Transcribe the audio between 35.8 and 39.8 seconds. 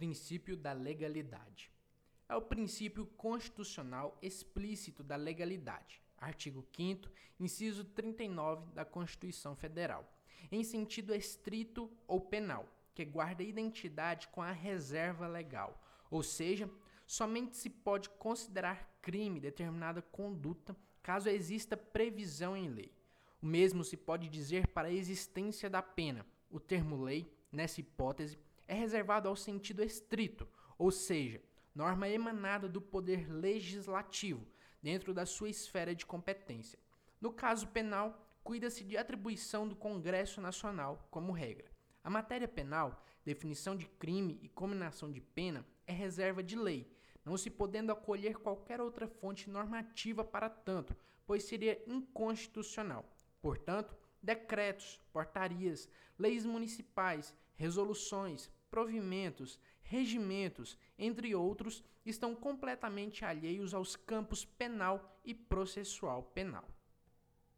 de competência. No caso penal, cuida-se de atribuição do